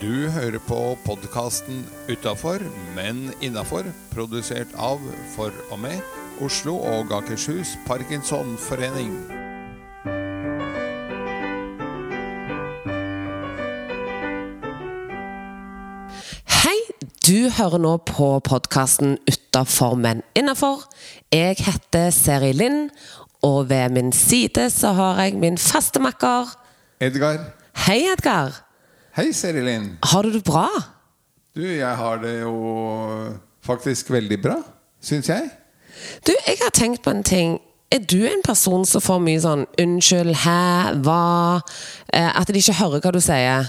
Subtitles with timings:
[0.00, 2.62] Du hører på podkasten 'Utafor,
[2.96, 5.00] men innafor', produsert av,
[5.34, 6.00] for og med,
[6.40, 9.10] Oslo og Akershus Parkinsonforening.
[16.62, 16.78] Hei,
[17.26, 20.88] du hører nå på podkasten 'Utafor, men innafor'.
[21.32, 22.90] Jeg heter Seri Lind,
[23.42, 26.56] og ved min side så har jeg min faste makker.
[27.00, 27.52] Edgar.
[27.76, 28.69] Hei, Edgar.
[29.16, 29.98] Hei, Serilin.
[30.02, 30.68] Har du det bra?
[31.56, 32.52] Du, jeg har det jo
[33.66, 34.60] faktisk veldig bra,
[35.02, 35.48] syns jeg.
[36.26, 37.56] Du, jeg har tenkt på en ting.
[37.90, 41.60] Er du en person som får mye sånn 'unnskyld', 'hæ', 'hva'?
[42.14, 43.66] Eh, At de ikke hører hva du sier?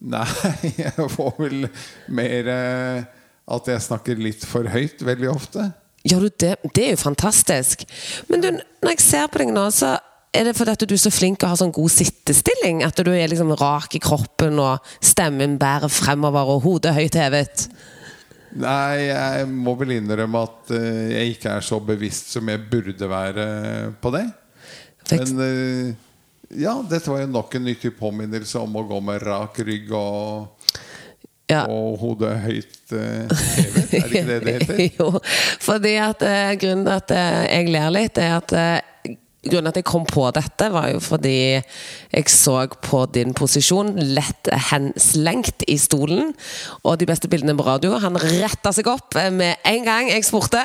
[0.00, 0.26] Nei,
[0.78, 1.68] jeg får vel
[2.08, 3.04] mer eh,
[3.50, 5.72] at jeg snakker litt for høyt veldig ofte.
[6.06, 6.54] Gjør du det?
[6.74, 7.82] Det er jo fantastisk.
[8.28, 8.50] Men du,
[8.82, 9.96] når jeg ser på deg nå, så
[10.32, 12.82] er det fordi at du er så flink og har sånn god sittestilling?
[12.86, 17.66] At du er liksom rak i kroppen og stemmen bærer fremover og hodet høyt hevet?
[18.52, 23.08] Nei, jeg må vel innrømme at eh, jeg ikke er så bevisst som jeg burde
[23.08, 23.46] være
[24.00, 24.26] på det.
[25.12, 25.92] Men eh,
[26.60, 30.50] ja, dette var jo nok en nyttig påminnelse om å gå med rak rygg og,
[31.52, 31.64] Ja.
[31.68, 33.80] og hodet høyt eh, hevet.
[33.82, 34.82] Er det ikke det det heter?
[35.00, 35.08] jo,
[35.64, 38.78] fordi at eh, grunnen til at eh, jeg ler litt, er at eh,
[39.42, 44.46] Grunnen at jeg kom på dette, var jo fordi jeg så på din posisjon lett
[44.70, 46.30] henslengt i stolen.
[46.86, 47.96] Og de beste bildene på radio.
[47.98, 50.62] Han retta seg opp med en gang jeg spurte.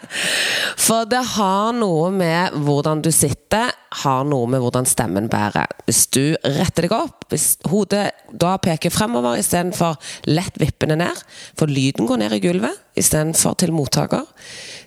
[0.86, 5.68] For det har noe med hvordan du sitter, har noe med hvordan stemmen bærer.
[5.84, 9.98] Hvis du retter deg opp, hvis hodet da peker fremover istedenfor
[10.30, 11.20] lett vippende ned,
[11.58, 14.24] for lyden går ned i gulvet istedenfor til mottaker,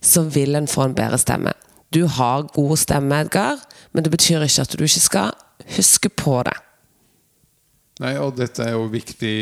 [0.02, 1.54] så vil en få en bedre stemme.
[1.94, 3.60] Du har god stemme, Edgar,
[3.94, 5.34] men det betyr ikke at du ikke skal
[5.76, 6.56] huske på det.
[8.02, 9.36] Nei, og dette er jo viktig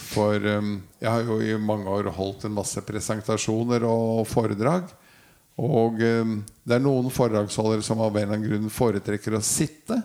[0.00, 4.88] for um, Jeg har jo i mange år holdt en masse presentasjoner og foredrag.
[5.60, 10.00] Og um, det er noen foredragsholdere som av en eller annen grunn foretrekker å sitte.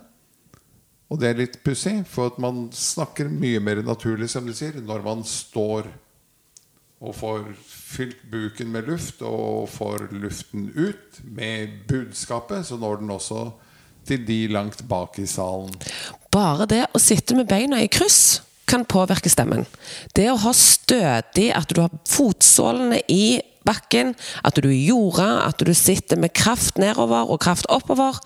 [1.07, 4.81] Og det er litt pussig, for at man snakker mye mer naturlig, som du sier,
[4.83, 5.87] når man står
[7.03, 13.11] og får fylt buken med luft og får luften ut med budskapet, så når den
[13.13, 13.49] også
[14.07, 15.75] til de langt bak i salen.
[16.31, 19.65] Bare det å sitte med beina i kryss kan påvirke stemmen.
[20.15, 24.13] Det å ha stødig, at du har fotsålene i bakken,
[24.43, 28.19] at du er jorda, at du sitter med kraft nedover og kraft oppover,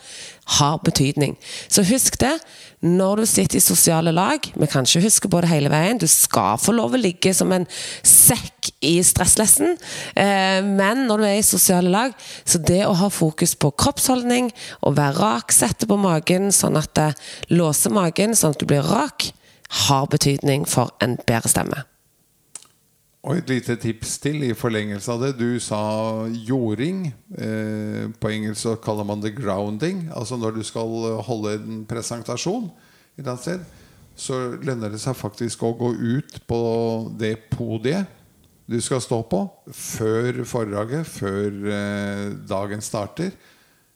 [0.57, 1.35] har betydning.
[1.67, 2.37] Så husk det
[2.79, 4.39] når du sitter i sosiale lag.
[4.53, 5.99] Vi kan ikke huske på det hele veien.
[5.99, 7.65] Du skal få lov å ligge som en
[8.05, 9.75] sekk i stresslessen.
[10.15, 12.15] Eh, men når du er i sosiale lag,
[12.45, 14.51] så det å ha fokus på kroppsholdning,
[14.85, 17.11] å være rak, sette på magen sånn at det
[17.51, 19.31] låser magen, sånn at du blir rak,
[19.87, 21.83] har betydning for en bedre stemme.
[23.27, 25.33] Og et lite tips til i forlengelse av det.
[25.35, 25.79] Du sa
[26.47, 27.09] jording.
[27.35, 30.05] Eh, på engelsk så kaller man det grounding.
[30.15, 33.65] Altså når du skal holde en presentasjon et eller annet sted,
[34.17, 36.61] så lønner det seg faktisk å gå ut på
[37.19, 38.07] det podiet
[38.67, 39.39] du skal stå på
[39.71, 43.31] før foredraget, før eh, dagen starter.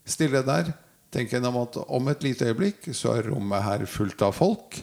[0.07, 0.71] Stille der.
[1.11, 4.79] Tenk gjennom at om et lite øyeblikk så er rommet her fullt av folk.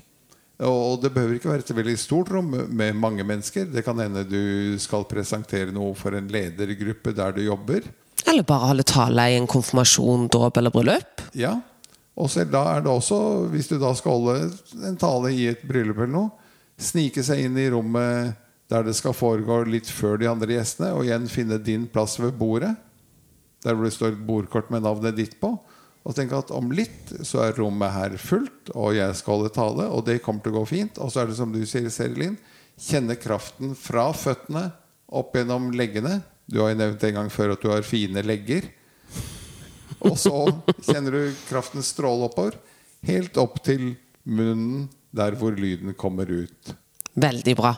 [0.67, 3.69] Og det behøver ikke være et veldig stort rom med mange mennesker.
[3.71, 7.87] Det kan hende du skal presentere noe for en ledergruppe der du jobber.
[8.27, 11.23] Eller bare holde tale i en konfirmasjon, dåp eller bryllup.
[11.39, 11.55] Ja,
[12.19, 13.21] og selv da er det også,
[13.53, 14.51] hvis du da skal holde
[14.89, 18.35] en tale i et bryllup eller noe, snike seg inn i rommet
[18.69, 22.35] der det skal foregå litt før de andre gjestene, og igjen finne din plass ved
[22.37, 22.75] bordet,
[23.65, 25.55] der hvor det står et bordkort med navnet ditt på.
[26.09, 29.89] Og tenke at om litt så er rommet her fullt, og jeg skal holde tale,
[29.93, 31.01] og det kommer til å gå fint.
[31.05, 32.39] Og så er det som du sier, Serilin,
[32.81, 34.71] kjenne kraften fra føttene
[35.13, 36.23] opp gjennom leggene.
[36.49, 38.71] Du har jo nevnt en gang før at du har fine legger.
[40.01, 40.33] Og så
[40.87, 42.57] kjenner du kraften stråle oppover,
[43.05, 43.91] helt opp til
[44.25, 46.75] munnen, der hvor lyden kommer ut.
[47.19, 47.75] Veldig bra.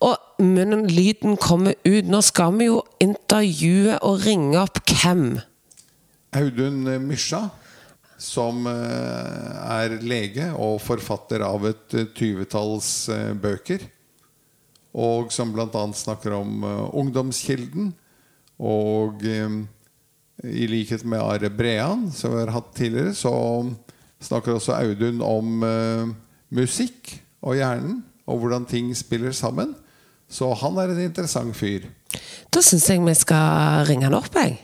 [0.00, 2.06] Og munnen, lyden kommer ut.
[2.06, 5.40] Nå skal vi jo intervjue og ringe opp hvem?
[6.30, 7.48] Audun Mysja,
[8.20, 13.86] som eh, er lege og forfatter av et eh, tyvetalls eh, bøker.
[14.90, 15.84] Og som bl.a.
[15.94, 16.64] snakker om
[16.98, 17.92] ungdomskilden.
[18.60, 23.30] Og i likhet med Are Brean, som vi har hatt tidligere, så
[24.18, 25.62] snakker også Audun om
[26.50, 27.14] musikk
[27.46, 29.76] og hjernen, og hvordan ting spiller sammen.
[30.26, 31.86] Så han er en interessant fyr.
[32.50, 34.58] Da syns jeg vi skal ringe han opp, jeg.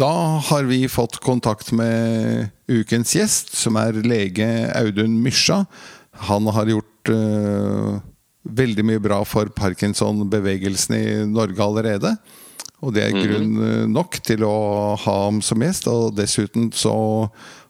[0.00, 4.46] Da har vi fått kontakt med ukens gjest, som er lege
[4.78, 5.64] Audun Mysja.
[6.24, 7.98] Han har gjort uh,
[8.48, 12.14] veldig mye bra for Parkinson-bevegelsen i Norge allerede.
[12.80, 13.26] Og det er mhm.
[13.26, 14.54] grunn eh, nok til å
[15.02, 15.84] ha ham som gjest.
[15.92, 16.94] Og dessuten så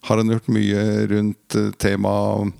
[0.07, 2.53] har han gjort mye rundt eh, temaet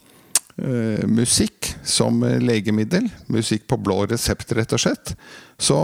[0.60, 3.08] uh, musikk som legemiddel.
[3.32, 5.16] Musikk på blå resept, rett og slett.
[5.56, 5.80] Så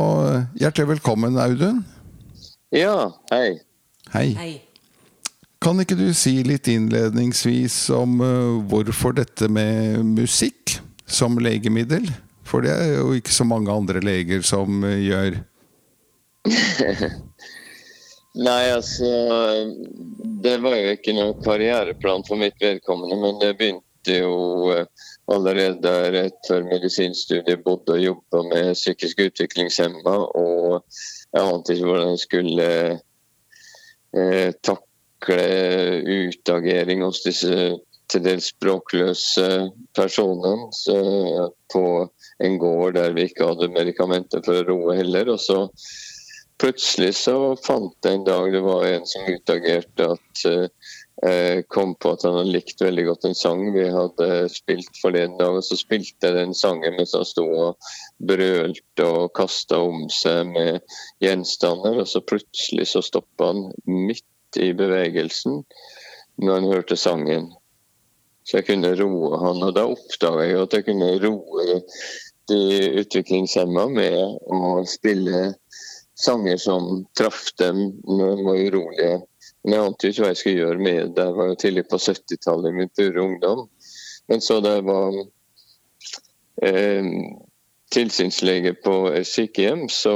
[0.60, 1.86] hjertelig velkommen, Audun.
[2.76, 3.62] Ja, hei.
[4.14, 4.32] Hei.
[4.40, 4.54] hei.
[5.60, 10.78] Kan ikke du si litt innledningsvis om uh, hvorfor dette med musikk
[11.10, 12.06] som legemiddel?
[12.48, 15.42] For det er jo ikke så mange andre leger som uh, gjør.
[18.48, 19.08] Nei, altså
[20.44, 24.86] Det var jo ikke noen karriereplan for mitt vedkommende, men det begynte jo uh,
[25.34, 30.16] allerede rett før medisinstudiet bodde og jobba med psykisk utviklingshemma.
[30.38, 30.80] Og
[31.34, 32.70] jeg ante ikke hvordan jeg skulle
[34.16, 35.42] eh, takle
[36.28, 37.78] utagering hos disse
[38.08, 39.48] til dels språkløse
[39.98, 40.98] personene så,
[41.74, 41.84] på
[42.44, 45.34] en gård der vi ikke hadde medikamenter for å roe heller.
[45.34, 45.66] Og så
[46.62, 50.70] plutselig så fant jeg en dag det var en som utagerte at eh,
[51.74, 55.56] kom på at han hadde likt veldig godt en sang vi hadde spilt forleden dag.
[55.58, 57.92] Og så spilte jeg den sangen mens han sto og
[58.30, 60.82] brølte og kasta om seg med
[61.24, 62.02] gjenstander.
[62.04, 65.64] Og så plutselig så stoppa han midt i bevegelsen
[66.38, 67.50] når han hørte sangen.
[68.48, 71.82] Så jeg kunne roe han, og da oppdaga jeg at jeg kunne roe
[72.48, 72.60] de
[73.02, 74.20] utviklingshemma med
[74.56, 75.50] å spille
[76.18, 79.18] sanger som traff dem når de var urolige
[79.64, 81.26] men jeg ante jo ikke hva jeg skulle gjøre med det.
[81.26, 83.66] Jeg var jo tidlig på 70-tallet i min pure ungdom.
[84.28, 85.18] Men så jeg var
[86.68, 87.12] eh,
[87.96, 90.16] tilsynslege på et sykehjem, så,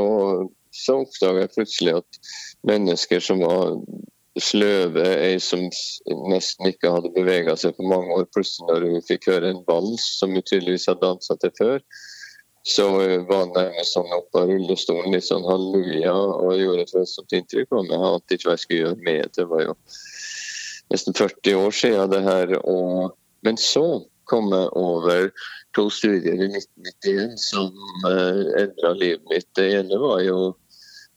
[0.72, 2.22] så oppdaga jeg plutselig at
[2.68, 3.78] mennesker som var
[4.40, 5.66] sløve, ei som
[6.32, 10.06] nesten ikke hadde bevega seg på mange år, plutselig når hun fikk høre en vals
[10.20, 11.84] som hun tydeligvis hadde dansa til før,
[12.64, 17.34] så var han nærmest sånn opp av rullestolen, litt sånn halleluja, og gjorde et voldsomt
[17.34, 18.06] inntrykk på meg.
[18.06, 19.48] Ante ikke hva jeg skulle gjøre med det.
[19.50, 19.76] Var jo
[20.94, 22.54] nesten 40 år siden det her.
[22.62, 23.16] Og,
[23.48, 23.86] men så
[24.30, 25.32] kom jeg over
[25.76, 27.72] to studier i 1991 som
[28.12, 29.50] eh, endra livet mitt.
[29.58, 30.52] Det ene var jo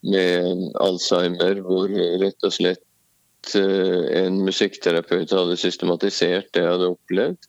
[0.05, 7.49] med Alzheimer, hvor rett og slett uh, en musikkterapeut hadde systematisert det jeg hadde opplevd.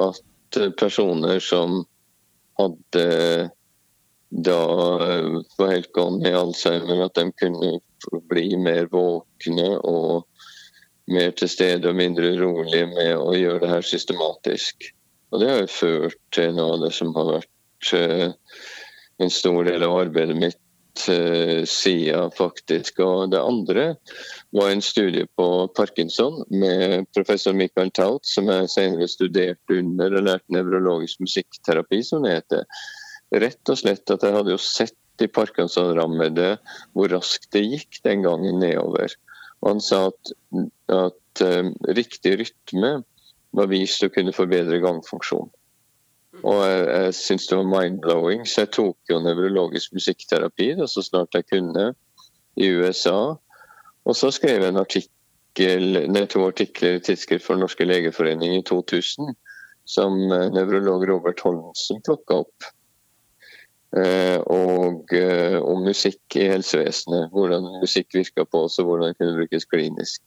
[0.00, 1.82] At uh, personer som
[2.60, 3.50] hadde
[4.32, 4.66] da
[5.58, 7.72] var helt i Alzheimer, at de kunne
[8.30, 10.24] bli mer våkne og
[11.12, 14.88] mer til stede og mindre rolige med å gjøre det her systematisk.
[15.32, 18.32] Og Det har jo ført til noe av det som har vært uh,
[19.20, 20.61] en stor del av arbeidet mitt
[21.08, 23.00] uh, siden, faktisk.
[23.04, 23.86] Og det andre
[24.56, 30.26] var en studie på parkinson med professor Michael Taut, som jeg senere studerte under og
[30.28, 32.66] lærte nevrologisk musikkterapi, som det heter.
[33.42, 36.56] Rett og slett at jeg hadde jo sett de parkinson-rammede
[36.96, 39.12] hvor raskt det gikk den gangen nedover.
[39.62, 40.32] Og han sa at,
[40.92, 42.92] at um, riktig rytme
[43.56, 45.50] var vist å kunne forbedre gangfunksjon.
[46.42, 51.04] Og jeg, jeg syntes det var mind-blowing, så jeg tok jo nevrologisk musikkterapi da, så
[51.06, 51.92] snart jeg kunne
[52.58, 53.34] i USA.
[54.02, 58.56] Og så skrev jeg en artikkel, nei, to artikler i Tidsskrift for Den norske legeforening
[58.58, 59.34] i 2000
[59.84, 62.68] som eh, nevrolog Robert Holmsen plukka opp.
[63.96, 67.30] Eh, og eh, om musikk i helsevesenet.
[67.34, 70.22] Hvordan musikk virka på oss og hvordan det kunne brukes klinisk.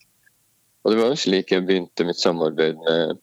[0.85, 3.15] Og Det var slik jeg begynte mitt samarbeid med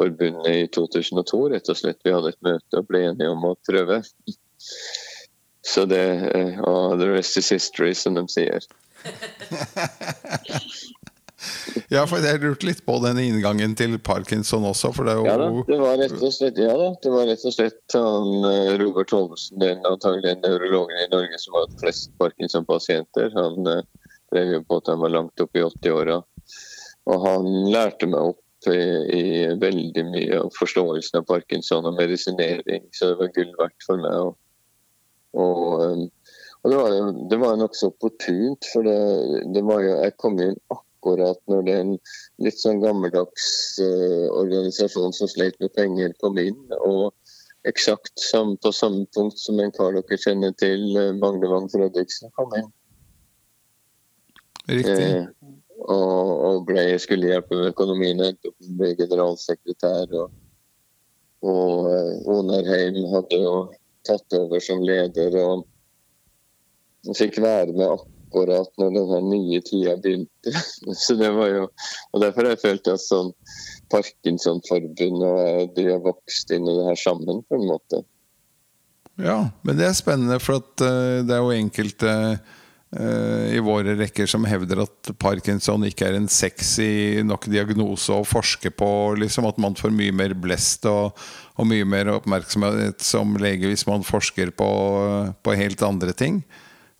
[0.00, 1.48] Parkinsonforbundet i 2002.
[1.48, 1.98] rett og slett.
[2.04, 4.02] Vi hadde et møte og ble enige om å prøve.
[5.62, 6.30] Så det
[6.66, 8.60] Og The rest is history, som de sier.
[11.88, 15.24] ja, for jeg lurte litt på den inngangen til parkinson også, for det er jo
[15.28, 18.76] Ja da, det var rett og slett, ja, det var rett og slett han, eh,
[18.82, 23.32] Robert Holmsen, den antagelig nevrologen i Norge som har hatt flest parkinson-pasienter.
[23.36, 23.88] Han eh,
[24.32, 26.20] drev jo på at han var langt opp i 80-åra.
[27.10, 28.80] Og han lærte meg opp i,
[29.16, 29.22] i,
[29.62, 34.18] veldig mye av forståelsen av parkinson og medisinering, så det var gull verdt for meg.
[34.26, 34.36] Og,
[35.40, 36.06] og um,
[36.60, 36.94] og det var,
[37.30, 38.96] det var nokså opportunt, for det,
[39.54, 41.94] det, var jo, jeg kom inn akkurat når det er en
[42.44, 43.46] litt sånn gammeldags
[43.80, 46.58] uh, organisasjon som sleit med penger, kom inn.
[46.84, 47.14] Og
[47.68, 48.12] eksakt
[48.60, 52.68] på samme punkt som en kar dere kjenner til, uh, Magnevang Fredriksen, kom inn.
[54.68, 55.08] Riktig.
[55.08, 55.24] Eh,
[55.90, 58.22] og, og ble, skulle hjelpe med økonomien.
[58.24, 60.14] Endte opp med generalsekretær.
[60.22, 60.38] Og,
[61.46, 63.56] og uh, Onarheim hadde jo
[64.06, 65.36] tatt over som leder.
[65.40, 65.66] og
[67.16, 70.54] fikk være med akkurat når denne nye tida begynte.
[71.02, 71.66] Så det var jo,
[72.12, 73.32] og Derfor har jeg følt at sånn
[73.90, 78.04] Parkinson-forbund og de har vokst inn i det her sammen, på en måte.
[79.20, 82.58] Ja, men det er spennende, for uh, det er jo enkelte uh,
[82.90, 88.72] i våre rekker som hevder at parkinson ikke er en sexy nok diagnose å forske
[88.74, 88.88] på.
[89.20, 91.14] Liksom At man får mye mer blest og,
[91.54, 94.70] og mye mer oppmerksomhet som lege hvis man forsker på,
[95.38, 96.42] på helt andre ting.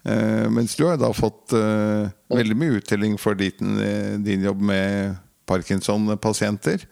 [0.06, 1.56] Uh, mens du har da fått
[2.30, 3.74] veldig mye uttelling for din,
[4.22, 5.18] din jobb med
[5.50, 6.86] Parkinson-pasienter.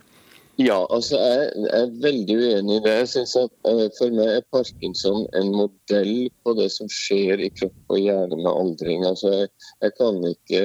[0.59, 2.95] Ja, altså jeg, er veldig uenig i det.
[2.97, 7.53] Jeg synes at uh, For meg er parkinson en modell på det som skjer i
[7.55, 9.07] kropp og hjerne med aldring.
[9.07, 9.53] Altså jeg,
[9.85, 10.63] jeg kan ikke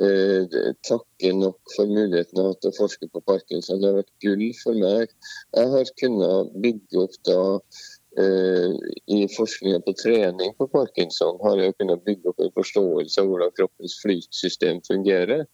[0.00, 0.56] eh,
[0.88, 3.82] takke nok for muligheten til å forske på parkinson.
[3.82, 5.12] Det har vært gull for meg.
[5.58, 7.42] Jeg har kunnet bygge opp da
[8.22, 8.80] uh,
[9.12, 13.56] i forskninga på trening på parkinson har jeg kunnet bygge opp en forståelse av hvordan
[13.60, 15.44] kroppens flytsystem fungerer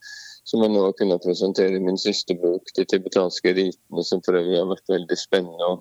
[0.48, 4.38] som jeg nå har kunnet presentere i min siste bok, 'De tibetanske ritene', som for
[4.40, 5.74] øvrig har vært veldig spennende å,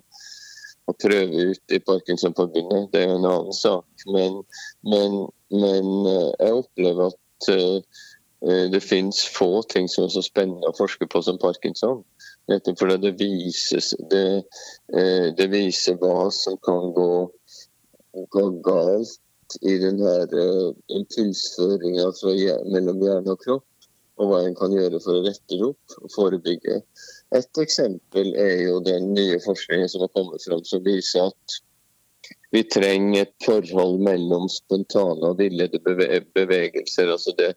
[0.90, 2.90] å prøve ut i Parkinsonforbundet.
[2.92, 4.04] Det er jo en annen sak.
[4.12, 4.42] Men,
[4.92, 5.16] men,
[5.54, 8.04] men eh, jeg opplever at uh,
[8.74, 12.04] det finnes få ting som er så spennende å forske på som parkinson.
[12.52, 14.44] Nettopp fordi det vises det,
[15.36, 17.08] det viser hva som kan gå,
[18.32, 20.32] gå galt i den her
[21.00, 22.06] impulsføringa
[22.72, 23.66] mellom hjerne og kropp
[24.18, 26.80] og hva en kan gjøre for å rette det opp og forebygge.
[27.38, 31.58] Et eksempel er jo den nye forskningen som har kommet fram, som viser at
[32.50, 37.12] vi trenger et forhold mellom spontane og villede bevegelser.
[37.12, 37.52] Altså det,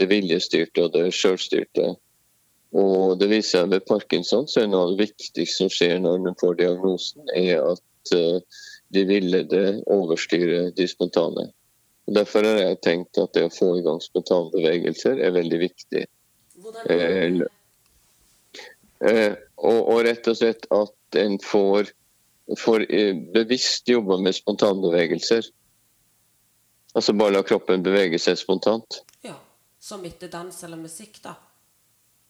[0.00, 1.94] det viljestyrte og det sjølstyrte.
[2.72, 6.22] Og det viser seg ved parkinson så er noe av det viktigste som skjer når
[6.26, 11.50] man får diagnosen, er at eh, de villede overstyrer de spontane.
[12.10, 16.04] Derfor har jeg tenkt at det å få i gang spontanbevegelser er veldig viktig.
[16.90, 17.40] Eh,
[19.06, 21.92] eh, og, og, rett og slett at en får,
[22.58, 25.46] får eh, bevisst jobbe med spontanbevegelser.
[26.92, 29.00] Altså bare la kroppen bevege seg spontant.
[29.24, 29.38] Ja,
[29.80, 31.36] Som etter dans eller musikk, da?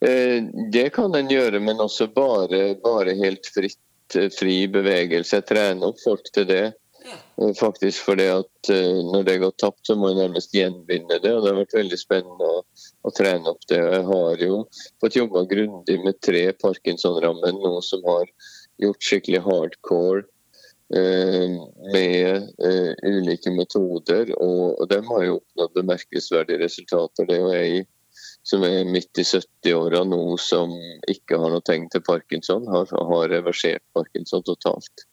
[0.02, 5.42] Eh, det kan en gjøre, men også bare, bare helt fritt, eh, fri bevegelse.
[5.46, 6.64] Trene opp folk til det.
[7.42, 11.32] Eh, faktisk fordi at uh, når det går tapt, så må jeg nærmest gjenvinne det.
[11.34, 12.60] og Det har vært veldig spennende å,
[13.08, 13.80] å trene opp det.
[13.80, 14.58] Jeg har jo
[15.02, 18.28] fått jobba grundig med tre Parkinson-rammer nå som har
[18.82, 20.24] gjort skikkelig hardcore
[20.94, 21.56] eh,
[21.94, 24.34] med eh, ulike metoder.
[24.38, 27.28] Og, og de har jo oppnådd bemerkelsesverdige resultater.
[27.28, 27.86] Det er jo jeg
[28.42, 30.74] som er midt i 70-åra nå som
[31.10, 35.06] ikke har noe tegn til parkinson, har, har reversert parkinson totalt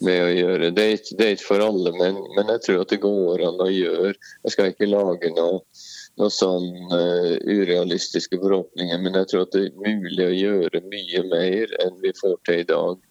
[0.00, 0.70] med å gjøre.
[0.76, 3.44] Det er ikke, det er ikke for alle, men, men, jeg tror at det går
[3.48, 4.14] an å gjøre.
[4.46, 5.60] Jeg skal ikke lage noe,
[6.20, 11.24] noe sånn uh, urealistiske forhåpninger, men jeg tror at det er mulig å gjøre mye
[11.30, 13.06] mer enn vi får til i dag.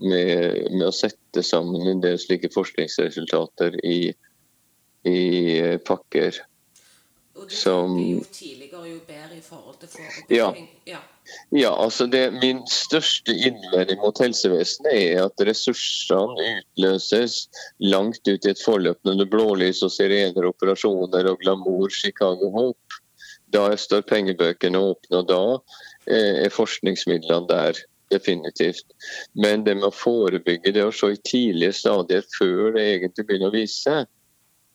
[0.00, 4.14] Med, med å sette sammen en del slike forskningsresultater i,
[5.04, 5.20] i
[5.60, 6.40] uh, pakker.
[7.36, 10.70] Og det som, jo tidligere, jo bedre i forhold til forebygging.
[10.88, 10.96] Ja.
[10.96, 11.02] ja.
[11.50, 17.42] Ja, altså det, Min største innvending mot helsevesenet er at ressursene utløses
[17.82, 23.00] langt ut i et forløp når blålys og sirener, operasjoner og glamour, Chicago Hope.
[23.50, 25.42] Da står pengebøkene åpne, og da
[26.06, 27.86] eh, er forskningsmidlene der.
[28.10, 28.88] Definitivt.
[29.38, 33.52] Men det med å forebygge, det og se i tidlige stadier før det egentlig begynner
[33.52, 34.08] å vise seg,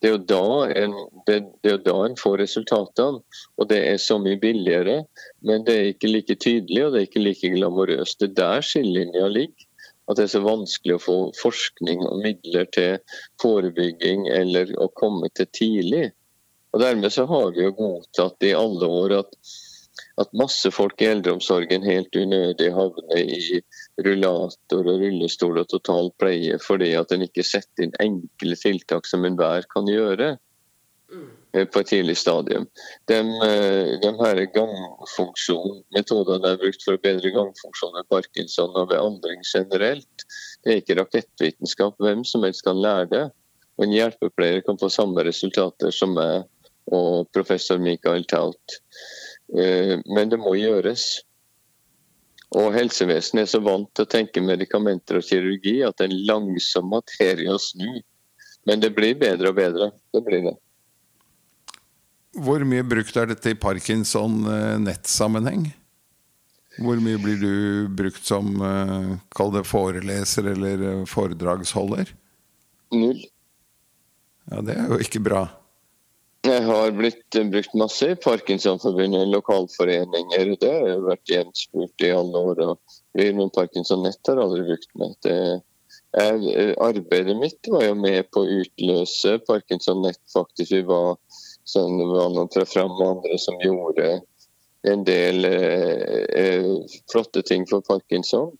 [0.02, 0.94] det er, jo da en,
[1.26, 3.22] det, det er da en får resultatene.
[3.56, 4.98] Og det er så mye billigere,
[5.46, 8.20] men det er ikke like tydelig og det er ikke like glamorøst.
[8.20, 9.70] Det er der skillelinja ligger.
[10.06, 13.00] At det er så vanskelig å få forskning og midler til
[13.42, 16.12] forebygging eller å komme til tidlig.
[16.70, 19.34] Og Dermed så har vi jo godtatt i alle år at
[20.20, 23.60] at masse folk i eldreomsorgen helt unødig havner i
[24.04, 29.24] rullator og rullestol og total pleie fordi at en ikke setter inn enkle tiltak som
[29.24, 32.66] enhver kan gjøre eh, på et tidlig stadium.
[33.08, 39.00] De, eh, de her gangfunksjonmetodene er brukt for å bedre gangfunksjon ved parkinson og ved
[39.00, 40.26] aldring generelt.
[40.64, 41.96] Det er ikke rakettvitenskap.
[42.02, 43.24] Hvem som helst kan lære det.
[43.76, 46.44] Og en hjelpepleier kan få samme resultater som meg
[46.94, 48.78] og professor Michael Taut.
[49.56, 51.25] Eh, men det må gjøres.
[52.56, 56.26] Og helsevesenet er så vant til å tenke medikamenter og kirurgi at det er en
[56.30, 57.98] langsom materie å snu.
[58.66, 59.90] Men det blir bedre og bedre.
[60.14, 60.54] Det blir det.
[62.36, 65.70] Hvor mye brukt er dette i parkinson-nettsammenheng?
[66.76, 72.12] Hvor mye blir du brukt som eh, kall det foreleser eller eh, foredragsholder?
[72.92, 73.22] Null.
[74.50, 75.46] Ja, det er jo ikke bra.
[76.46, 80.52] Jeg har blitt brukt masse i Parkinsonforbundet, lokalforeninger.
[80.60, 82.60] Det har jeg vært gjenspurt i alle år.
[82.70, 85.26] og vi med Parkinson Nett har aldri brukt meg.
[85.26, 90.70] Jeg, arbeidet mitt var jo med på å utløse Parkinson Nett, faktisk.
[90.70, 91.16] Vi var,
[91.66, 94.20] sånn, var noen fra Fram og andre som gjorde
[94.86, 96.70] en del eh, eh,
[97.10, 98.52] flotte ting for Parkinson.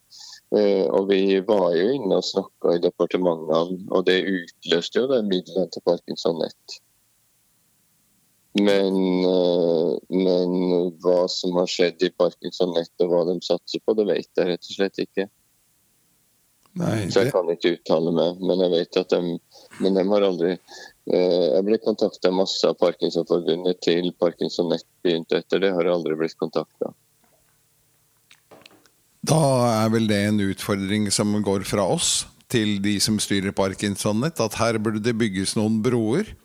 [0.56, 5.30] Eh, og vi var jo inne og snakka i departementene, og det utløste jo den
[5.30, 6.80] midlene til Parkinson Nett.
[8.56, 8.94] Men,
[9.24, 10.52] eh, men,
[11.02, 14.48] hva som har skjedd i Parkinson Nett og hva de satser på, det vet jeg
[14.48, 15.26] rett og slett ikke.
[16.76, 17.10] Nei, det...
[17.12, 19.20] Så jeg kan ikke uttale meg, men jeg vet at de
[19.80, 25.40] Men de har aldri eh, Jeg ble kontakta masse av Parkinsonforbundet til Parkinson Nett begynte
[25.40, 26.92] etter det, har jeg aldri blitt kontakta.
[29.26, 29.42] Da
[29.82, 34.40] er vel det en utfordring som går fra oss til de som styrer Parkinson Nett,
[34.40, 36.36] at her burde det bygges noen broer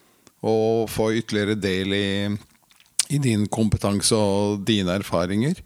[0.41, 2.09] og få ytterligere del i,
[3.13, 5.61] i din kompetanse og dine erfaringer.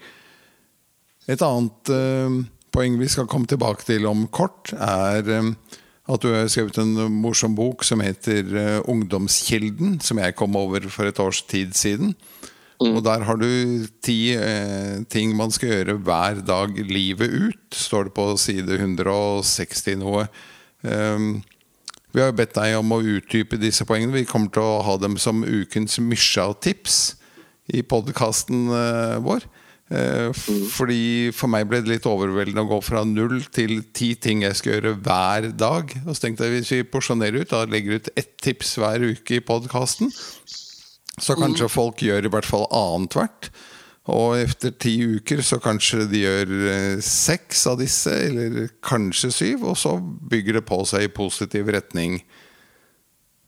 [1.32, 2.42] Et annet eh,
[2.76, 5.52] poeng vi skal komme tilbake til om kort, er eh,
[6.06, 10.86] at du har skrevet en morsom bok som heter eh, 'Ungdomskilden', som jeg kom over
[10.90, 12.14] for et års tid siden.
[12.76, 12.98] Mm.
[12.98, 14.36] Og der har du ti
[15.08, 20.28] ting man skal gjøre hver dag livet ut, står det på side 160 noe.
[20.84, 21.40] Um,
[22.16, 24.16] vi har jo bedt deg om å utdype disse poengene.
[24.16, 27.00] Vi kommer til å ha dem som ukens Mysja-tips
[27.76, 29.44] i podkasten eh, vår.
[29.94, 30.32] Eh,
[30.74, 34.58] fordi For meg ble det litt overveldende å gå fra null til ti ting jeg
[34.58, 35.92] skal gjøre hver dag.
[36.06, 39.38] Og så tenkte jeg Hvis vi porsjonerer ut, da legger ut ett tips hver uke
[39.38, 40.14] i podkasten,
[41.20, 41.74] så kanskje mm.
[41.74, 43.52] folk gjør i hvert fall annethvert.
[44.14, 49.66] Og etter ti uker så kanskje de gjør eh, seks av disse, eller kanskje syv,
[49.72, 52.20] og så bygger det på seg i positiv retning.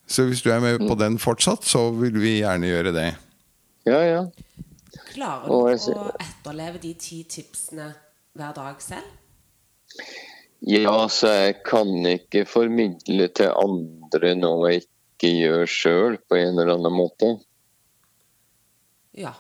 [0.10, 1.00] Så hvis du er med på mm.
[1.04, 3.10] den fortsatt, så vil vi gjerne gjøre det.
[3.86, 4.24] Ja, ja.
[5.12, 7.92] Klarer du å etterleve de ti tipsene
[8.38, 9.14] hver dag selv?
[10.66, 16.56] Ja, så jeg kan ikke formidle til andre noe jeg ikke gjør sjøl, på en
[16.56, 17.36] eller annen måte.
[19.18, 19.36] Ja.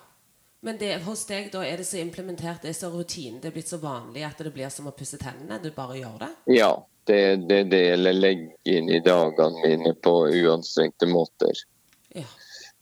[0.67, 3.53] Men det, hos deg da er det så implementert, det er så rutinen, det er
[3.55, 5.61] blitt så vanlig at det blir som å pusse tennene?
[5.63, 6.27] Du bare gjør det?
[6.57, 6.71] Ja,
[7.07, 11.61] det er det, det jeg legger inn i dagene mine på uanstrengte måter.
[12.11, 12.25] Ja.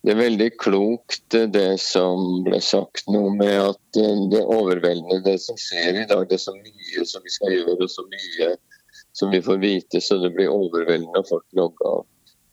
[0.01, 5.37] Det er veldig klokt det som ble sagt nå med at det er overveldende det
[5.45, 6.25] som skjer i dag.
[6.25, 8.49] Det er så mye som vi skal gjøre, og så mye
[9.21, 12.03] som vi får vite, så det blir overveldende og folk logger av.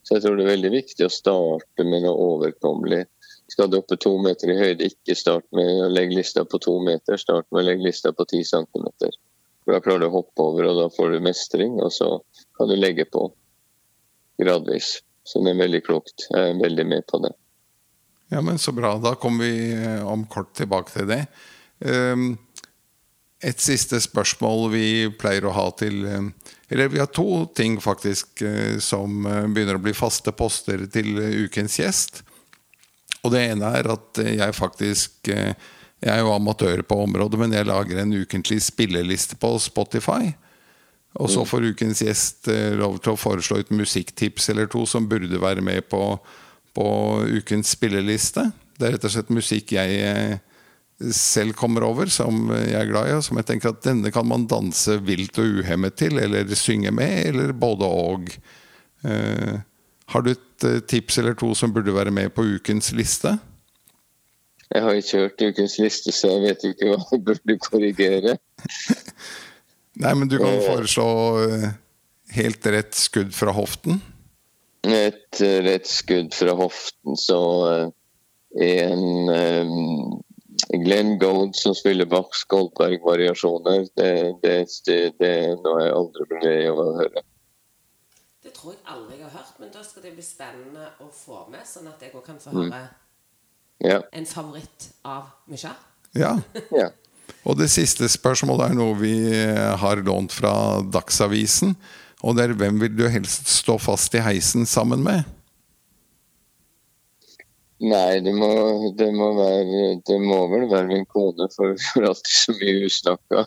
[0.05, 3.07] Så jeg tror det er veldig viktig å starte med noe overkommelig
[3.53, 6.79] skal du opp to meter i høyde, ikke start med å legge lista på to
[6.85, 9.13] meter, start med å legge lista på ti centimeter.
[9.69, 12.17] Da klarer du å hoppe over, og da får du mestring, og så
[12.59, 13.29] kan du legge på
[14.41, 14.97] gradvis.
[15.29, 16.27] Så det er veldig klokt.
[16.33, 17.35] Jeg er veldig med på det.
[18.33, 18.97] Ja, men Så bra.
[18.99, 21.21] Da kommer vi eh, om kort tilbake til det.
[21.85, 22.33] Ehm,
[23.43, 24.87] et siste spørsmål vi
[25.19, 26.29] pleier å ha til eh,
[26.73, 31.79] Eller vi har to ting faktisk eh, som begynner å bli faste poster til ukens
[31.79, 32.23] gjest.
[33.23, 35.55] Og det ene er at jeg faktisk eh,
[36.03, 40.33] Jeg er jo amatør på området, men jeg lager en ukentlig spilleliste på Spotify.
[41.15, 45.07] Og så får ukens gjest eh, lov til å foreslå et musikktips eller to som
[45.07, 46.17] burde være med på,
[46.75, 46.89] på
[47.39, 48.49] ukens spilleliste.
[48.75, 50.41] Det er rett og slett musikk jeg eh,
[51.15, 54.27] selv kommer over, som jeg er glad i, og som jeg tenker at denne kan
[54.27, 58.35] man danse vilt og uhemmet til, eller synge med, eller både og.
[59.03, 59.59] Uh,
[60.13, 63.37] har du et eh, tips eller to som burde være med på ukens liste?
[64.73, 68.37] Jeg har ikke hørt ukens liste, så jeg vet ikke hva jeg burde korrigere.
[70.03, 70.65] Nei, men du kan eh.
[70.65, 71.09] foreslå
[71.45, 71.69] eh,
[72.39, 74.01] helt rett skudd fra hoften?
[74.89, 77.39] Et rett skudd fra hoften, så
[78.53, 80.23] en um,
[80.83, 84.11] Glenn Gold som spiller Bachs Goldberg-variasjoner, det,
[84.43, 84.57] det,
[84.89, 87.23] det, det er noe jeg aldri blir lei av å høre.
[88.43, 91.45] Det tror jeg aldri jeg har hørt, men da skal det bli spennende å få
[91.53, 92.57] med, sånn at jeg òg kan få mm.
[92.59, 92.87] høre mm.
[93.87, 94.01] ja.
[94.19, 95.77] en favoritt av Musha.
[96.19, 96.33] Ja.
[96.81, 96.89] ja.
[97.47, 101.77] Og det siste spørsmålet er noe vi eh, har lånt fra Dagsavisen.
[102.27, 105.23] Og det er hvem vil du helst stå fast i heisen sammen med?
[107.83, 108.51] Nei, det må,
[108.99, 112.91] det må, være, det må vel være min kone, for vi får alltid så mye
[112.91, 113.39] usnakka.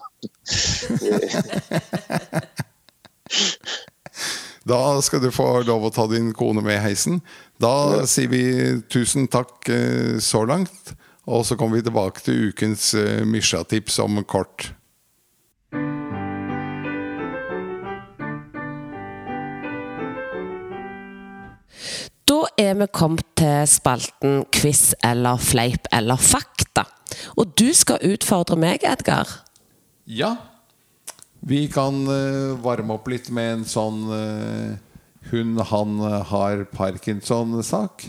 [4.65, 7.19] Da skal du få lov å ta din kone med i heisen.
[7.61, 8.05] Da ja.
[8.09, 8.45] sier vi
[8.89, 10.95] tusen takk eh, så langt.
[11.29, 14.67] Og så kommer vi tilbake til ukens uh, Misha-tips om kort.
[22.29, 26.85] Da er vi kommet til spalten quiz eller fleip eller fakta.
[27.37, 29.29] Og du skal utfordre meg, Edgar.
[30.05, 30.35] Ja.
[31.45, 34.77] Vi kan eh, varme opp litt med en sånn eh,
[35.29, 38.07] hun, han eh, har parkinson-sak.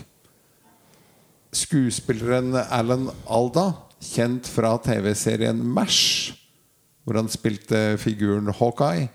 [1.53, 3.67] Skuespilleren Alan Alda,
[4.01, 6.33] kjent fra TV-serien MASH,
[7.05, 9.05] hvor han spilte figuren Hawkeye,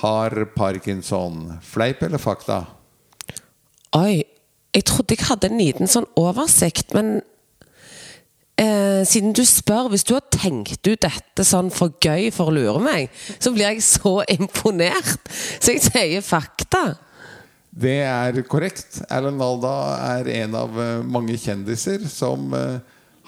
[0.00, 1.58] har parkinson.
[1.60, 2.62] Fleip eller fakta?
[3.94, 4.24] Oi,
[4.72, 7.18] jeg trodde jeg hadde en liten sånn oversikt, men
[8.60, 12.54] eh, siden du spør Hvis du har tenkt ut dette sånn for gøy for å
[12.54, 15.30] lure meg, så blir jeg så imponert.
[15.58, 16.94] Så jeg sier fakta.
[17.74, 19.00] Det er korrekt.
[19.10, 19.76] Erlend Alda
[20.14, 22.76] er en av eh, mange kjendiser som eh,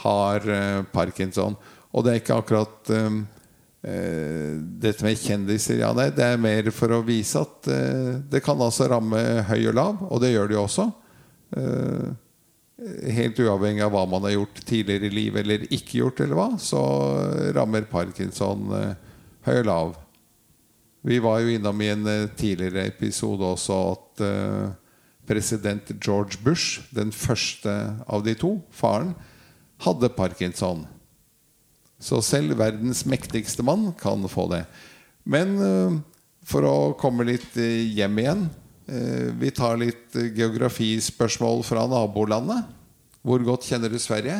[0.05, 1.57] har eh, parkinson.
[1.91, 3.25] Og det er ikke akkurat eh,
[3.87, 8.59] dette med kjendiser, ja, nei, det er mer for å vise at uh, det kan
[8.59, 10.87] altså ramme høy og lav, og det gjør det jo også.
[11.55, 12.09] Eh,
[13.17, 16.49] helt uavhengig av hva man har gjort tidligere i livet eller ikke gjort, eller hva,
[16.61, 16.81] så
[17.57, 18.91] rammer parkinson eh,
[19.49, 19.95] høy og lav.
[21.07, 24.67] Vi var jo innom i en eh, tidligere episode også at eh,
[25.27, 27.73] president George Bush, den første
[28.07, 29.15] av de to, faren,
[29.83, 30.85] hadde parkinson.
[31.97, 34.67] Så selv verdens mektigste mann kan få det.
[35.25, 35.97] Men eh,
[36.47, 42.69] for å komme litt eh, hjem igjen eh, Vi tar litt eh, geografispørsmål fra nabolandet.
[43.27, 44.39] Hvor godt kjenner du Sverige?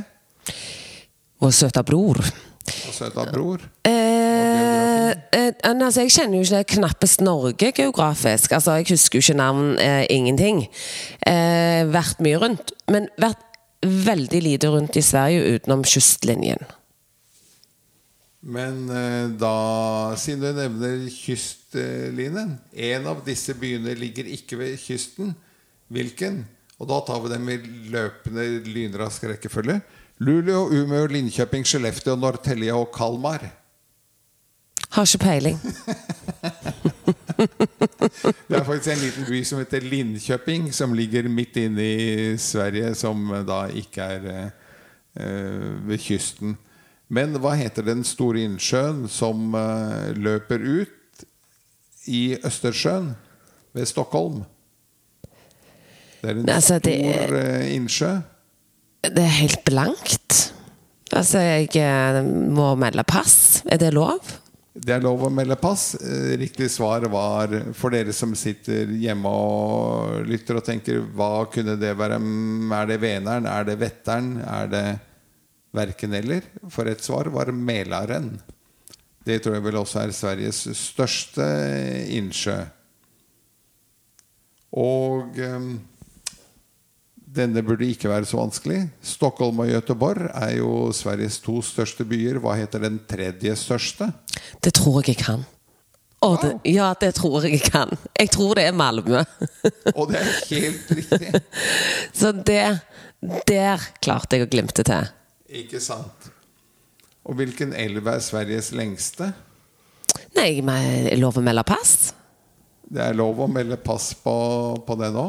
[1.43, 2.21] Vår søta bror.
[2.23, 3.65] Og søta bror?
[3.87, 8.55] Eh, eh, altså, jeg kjenner jo ikke knappest Norge geografisk.
[8.55, 10.67] Altså, jeg husker jo ikke navn, eh, ingenting.
[11.27, 12.73] Eh, vært mye rundt.
[12.89, 13.43] Men vært
[13.83, 16.63] veldig lite rundt i Sverige utenom kystlinjen.
[18.47, 25.33] Men eh, da, siden du nevner kystlinjen En av disse byene ligger ikke ved kysten.
[25.91, 26.45] Hvilken?
[26.79, 27.57] Og da tar vi dem i
[27.91, 29.81] løpende lynrask rekkefølge.
[30.23, 33.45] Luleå, Umeå, Linköping, Skellefteå, Norrtälje og Kalmar.
[34.95, 35.59] Har ikke peiling.
[37.37, 42.95] Det er faktisk en liten by som heter Linköping, som ligger midt inne i Sverige,
[42.97, 44.47] som da ikke er eh,
[45.21, 46.57] eh, ved kysten.
[47.09, 51.27] Men hva heter den store innsjøen som eh, løper ut
[52.11, 53.13] i Østersjøen
[53.77, 54.43] ved Stockholm?
[56.23, 58.11] Det er en Altså, det stor eh, innsjø.
[59.07, 60.41] Det er helt blankt.
[61.15, 63.63] Altså, jeg eh, må melde pass.
[63.71, 64.35] Er det lov?
[64.77, 65.95] Det er lov å melde pass.
[66.37, 71.95] Riktig svar var for dere som sitter hjemme og lytter og tenker hva kunne det
[71.97, 72.19] være?
[72.21, 73.47] Mm, Er det Veneren?
[73.47, 74.35] Er det Vetteren?
[74.43, 74.87] Er det
[75.75, 76.47] verken eller?
[76.71, 78.37] For et svar var Mälaren.
[79.27, 81.45] Det tror jeg vel også er Sveriges største
[82.15, 82.61] innsjø.
[84.77, 85.71] Og eh,
[87.37, 88.85] denne burde ikke være så vanskelig.
[89.03, 92.41] Stockholm og Göteborg er jo Sveriges to største byer.
[92.43, 94.13] Hva heter den tredje største?
[94.63, 95.45] Det tror jeg jeg kan.
[96.25, 97.93] Å, det, ja, det tror jeg jeg kan.
[98.17, 99.21] Jeg tror det er Malmö.
[99.93, 101.43] Og det er helt riktig.
[102.19, 102.79] Så det
[103.49, 105.09] Der klarte jeg å glimte til.
[105.47, 106.31] Ikke sant?
[107.27, 109.33] Og hvilken elv er Sveriges lengste?
[110.37, 110.61] Nei,
[111.19, 112.13] lov å melde pass.
[112.87, 114.37] Det er lov å melde pass på,
[114.87, 115.27] på det nå.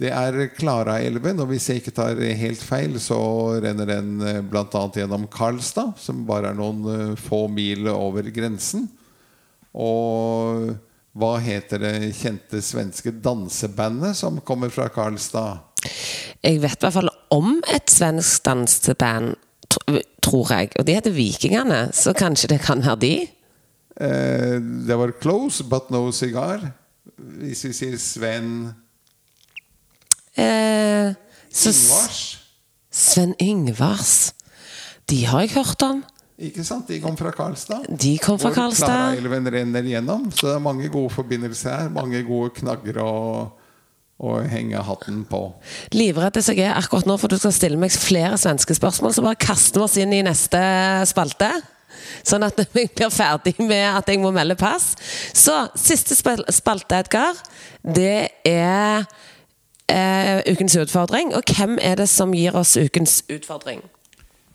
[0.00, 3.18] Det er Klaraelven, og hvis jeg ikke tar helt feil, så
[3.60, 4.14] renner den
[4.48, 4.84] bl.a.
[4.96, 8.86] gjennom Karlstad, som bare er noen eh, få mil over grensen.
[9.76, 10.72] Og
[11.20, 15.66] hva heter det kjente svenske dansebandet som kommer fra Karlstad?
[16.40, 19.34] Jeg vet i hvert fall om et svensk danseband,
[20.22, 20.72] tror jeg.
[20.78, 23.14] Og de heter Vikingene, så kanskje det kan være de?
[24.00, 26.72] Eh, det var close, but no cigar.
[27.16, 28.74] Hvis vi sier Sven
[30.38, 31.12] Eh,
[31.66, 32.38] Ingvars.
[32.90, 34.32] Sven Yngvars.
[35.10, 36.04] De har jeg hørt om.
[36.40, 36.88] Ikke sant?
[36.88, 37.84] De kom fra Karlstad.
[38.00, 38.86] De kom fra Hvor Karlstad.
[38.86, 40.30] Klaraelven renner gjennom.
[40.32, 41.90] Så det er mange gode forbindelser her.
[41.92, 43.10] Mange gode knagger å,
[44.20, 45.46] å henge hatten på.
[45.96, 49.40] Livredd jeg er akkurat nå, for du skal stille meg flere svenske spørsmål, så bare
[49.40, 50.60] kaster vi oss inn i neste
[51.08, 51.50] spalte.
[52.26, 54.92] Sånn at vi blir ferdig med at jeg må melde pass.
[55.32, 57.40] Så siste spalte, Edgar,
[57.80, 59.08] det er
[59.88, 61.34] eh, ukens utfordring.
[61.36, 63.82] Og hvem er det som gir oss ukens utfordring?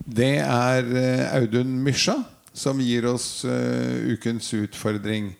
[0.06, 2.20] Det er eh, Audun Mysja
[2.56, 5.34] som gir oss uh, ukens utfordring.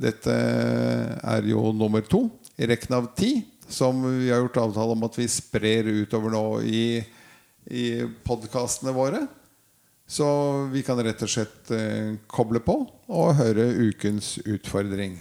[0.00, 2.24] Dette er jo nummer to
[2.56, 3.34] i rekken av ti,
[3.72, 6.84] som vi har gjort avtale om at vi sprer utover nå i,
[7.72, 7.86] i
[8.26, 9.24] podkastene våre.
[10.12, 10.26] Så
[10.72, 15.14] vi kan rett og slett eh, koble på og høre ukens utfordring.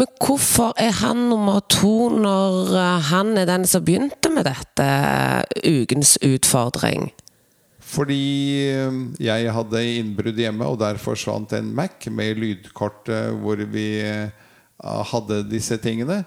[0.00, 4.86] Men hvorfor er han nummer to når eh, han er den som begynte med dette
[4.86, 7.10] eh, ukens utfordring?
[7.92, 8.72] Fordi
[9.20, 13.10] jeg hadde innbrudd hjemme, og der forsvant en Mac med lydkort
[13.42, 13.84] hvor vi
[14.80, 16.22] hadde disse tingene.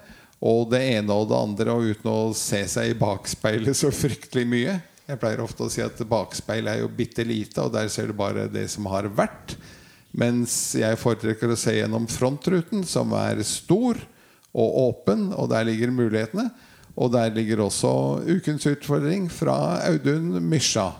[0.45, 4.45] Og det ene og det andre, og uten å se seg i bakspeilet så fryktelig
[4.49, 4.75] mye.
[5.05, 8.17] Jeg pleier ofte å si at bakspeilet er jo bitte lite, og der ser du
[8.17, 9.55] bare det som har vært.
[10.15, 13.99] Mens jeg foretrekker å se gjennom frontruten, som er stor
[14.55, 16.47] og åpen, og der ligger mulighetene.
[16.95, 17.91] Og der ligger også
[18.23, 20.93] ukens utfordring fra Audun Mysja.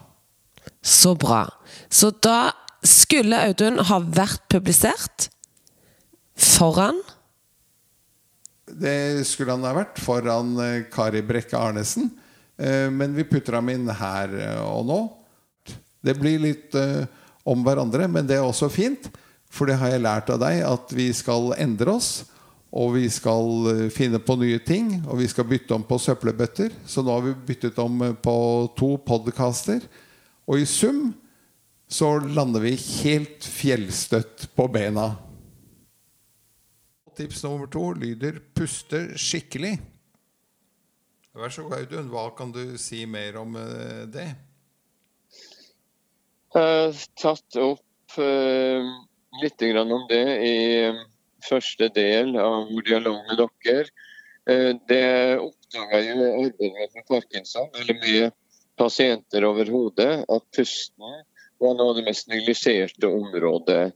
[0.84, 1.46] Så bra.
[1.88, 2.52] Så da
[2.86, 5.30] skulle Audun ha vært publisert
[6.36, 7.00] foran
[8.76, 12.10] Det skulle han ha vært foran eh, Kari Brekke Arnesen.
[12.60, 15.00] Eh, men vi putter ham inn her eh, og nå.
[16.06, 16.76] Det blir litt
[17.48, 18.06] om hverandre.
[18.12, 19.08] Men det er også fint,
[19.50, 22.12] for det har jeg lært av deg, at vi skal endre oss.
[22.76, 26.76] Og vi skal finne på nye ting, og vi skal bytte om på søppelbøtter.
[26.86, 28.36] Så nå har vi byttet om på
[28.78, 29.82] to podkaster.
[30.46, 31.08] Og i sum
[31.90, 35.14] så lander vi helt fjellstøtt på bena.
[37.16, 39.80] Tips nummer to lyder 'puste skikkelig'.
[41.36, 42.10] Vær så god, Audun.
[42.12, 44.30] Hva kan du si mer om eh, det?
[46.56, 48.88] har tatt opp uh,
[49.42, 51.02] litt om det i eh,
[51.44, 53.90] første del av dialog med dere.
[54.48, 55.04] Uh, det
[55.42, 58.32] oppdaga jeg i arbeidet med parkinson, eller med
[58.80, 61.24] pasienter overhodet, at pusten
[61.60, 63.92] var noe av det mest neglisjerte området.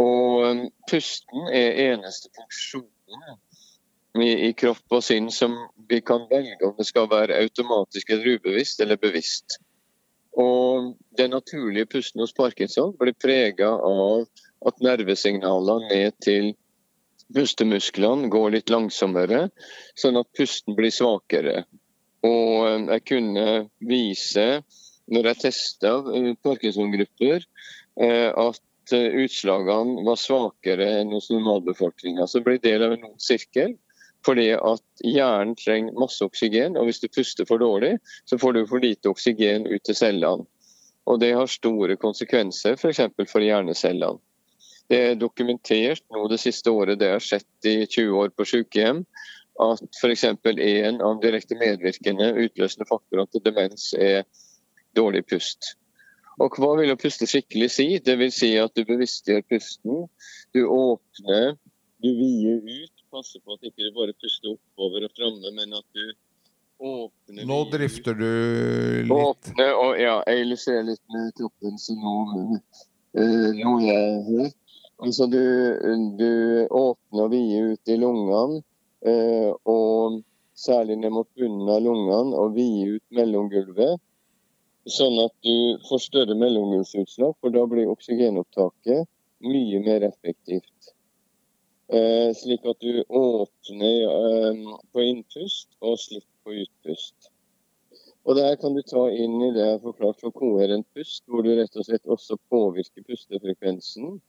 [0.00, 3.38] Og um, pusten er eneste funksjonen
[4.18, 5.54] i, kropp og sinn som
[5.90, 9.60] vi kan velge om det skal være automatisk eller ubevisst eller bevisst.
[10.38, 14.26] Og Den naturlige pusten hos parkinson blir prega av
[14.66, 16.52] at nervesignalene ned til
[17.34, 19.48] pustemusklene går litt langsommere,
[19.98, 21.64] sånn at pusten blir svakere.
[22.26, 23.46] Og eh, jeg kunne
[23.86, 24.46] vise,
[25.10, 27.46] når jeg testa eh, parkinson-grupper,
[28.02, 28.28] eh,
[28.92, 32.26] at utslagene var svakere enn hos normalbefolkninga.
[32.26, 33.76] Så det del av en ond sirkel.
[34.26, 37.94] Fordi at hjernen trenger masse oksygen, og hvis du puster for dårlig,
[38.28, 40.44] så får du for lite oksygen ut til cellene.
[41.08, 43.00] Og det har store konsekvenser f.eks.
[43.16, 44.20] For, for hjernecellene.
[44.90, 49.04] Det er dokumentert nå det siste året, det har skjedd i 20 år på sykehjem,
[49.62, 50.24] at f.eks.
[50.26, 54.24] en av direkte medvirkende utløsende faktorer til demens er
[54.98, 55.76] dårlig pust.
[56.38, 57.88] Og hva vil å puste skikkelig si?
[58.04, 60.06] Det vil si at du bevisstgjør pusten.
[60.54, 61.56] Du åpner,
[62.00, 65.86] du vider ut Passer på at ikke du bare puster oppover og framme, men at
[65.98, 66.12] du
[66.78, 68.28] åpner Nå drifter du
[69.02, 69.10] litt.
[69.10, 72.14] Åpne, og ja, jeg illustrerer litt med kroppen, så nå,
[73.18, 74.52] uh, nå er jeg her.
[75.02, 75.42] Altså du,
[76.20, 76.30] du
[76.68, 78.62] åpner og vider ut i lungene,
[79.10, 80.20] uh, og
[80.54, 83.98] særlig ned mot bunnen av lungene, og vider ut mellomgulvet.
[84.88, 89.08] Sånn at du får større mellomgulvsutslag, for da blir oksygenopptaket
[89.44, 90.94] mye mer effektivt.
[91.92, 94.64] Eh, slik at du åpner eh,
[94.94, 97.30] på innpust og slipper på utpust.
[98.24, 101.42] Og Der kan du ta inn i det jeg har forklart for koherent pust, hvor
[101.42, 104.20] du rett og slett også påvirker pustefrekvensen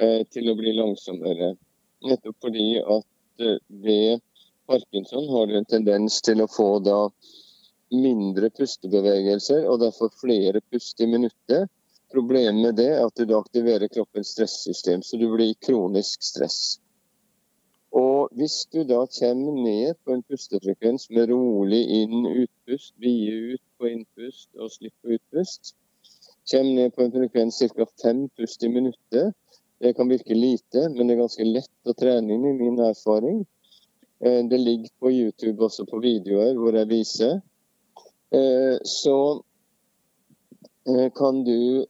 [0.00, 1.54] eh, til å bli langsommere.
[2.08, 4.22] Nettopp fordi at ved
[4.66, 6.98] parkinson har du en tendens til å få da
[7.94, 11.70] mindre pustebevegelser og derfor flere pust i minuttet.
[12.14, 16.22] Problemet med det er at du da aktiverer kroppens stressystem, så du blir i kronisk
[16.22, 16.78] stress.
[17.94, 23.90] Og hvis du da kommer ned på en pustefrekvens med rolig inn-utpust, vide ut på
[23.90, 25.74] innpust og slipp på utpust,
[26.50, 27.86] kommer ned på en frekvens ca.
[28.02, 29.34] fem pust i minuttet.
[29.82, 33.44] Det kan virke lite, men det er ganske lett å trene inn i min erfaring.
[34.24, 37.40] Eh, det ligger på YouTube også på videoer hvor jeg viser.
[38.34, 39.44] Eh, så
[40.88, 41.86] eh, kan du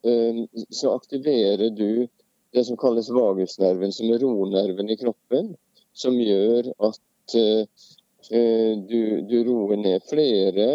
[0.69, 2.07] Så aktiverer du
[2.51, 5.55] det som kalles vagusnerven, som er ronerven i kroppen
[5.93, 7.01] som gjør at
[7.33, 10.03] du, du, roer ned.
[10.07, 10.67] Flere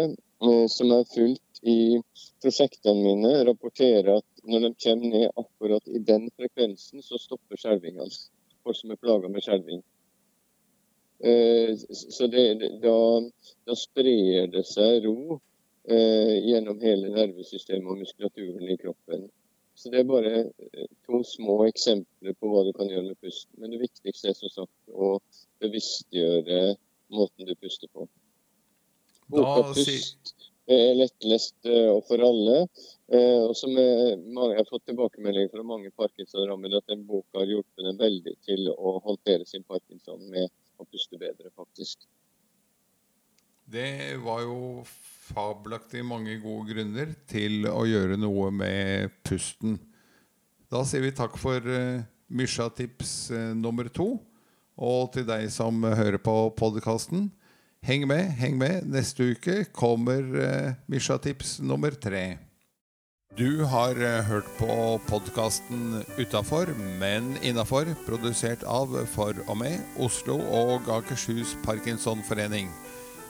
[0.69, 2.01] som er fulgt i
[2.43, 8.09] prosjektene mine, rapporterer at når de kommer ned akkurat i den frekvensen, så stopper skjelvingene.
[8.61, 9.81] Folk som er plaga med skjelving.
[11.93, 12.45] Så det,
[12.81, 12.97] da,
[13.69, 15.37] da, sprer det seg ro
[15.89, 19.23] gjennom hele nervesystemet og muskulaturen i kroppen.
[19.81, 23.55] Så Det er bare eh, to små eksempler på hva du kan gjøre med pusten.
[23.57, 25.15] Men det viktigste er som sagt å
[25.63, 26.75] bevisstgjøre
[27.15, 28.05] måten du puster på.
[29.31, 30.35] Boka pust
[30.71, 32.59] er lettlest og for alle.
[33.11, 37.97] Og som jeg har fått tilbakemelding fra mange parkinsonrammede at den boka har hjulpet dem
[37.99, 42.05] veldig til å håndtere sin parkinson med å puste bedre, faktisk.
[43.71, 44.61] Det var jo
[45.31, 49.77] fabelaktig mange gode grunner til å gjøre noe med pusten.
[50.71, 54.13] Da sier vi takk for uh, Mysja-tips uh, nummer to.
[54.81, 57.27] Og til deg som hører på podkasten,
[57.85, 58.87] heng med, heng med.
[58.89, 62.39] Neste uke kommer uh, Mysja-tips nummer tre.
[63.39, 63.95] Du har
[64.27, 64.73] hørt på
[65.07, 72.67] podkasten Utafor, men innafor, produsert av For og med Oslo og Akershus Parkinsonforening.